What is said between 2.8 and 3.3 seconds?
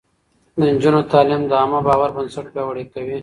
کوي.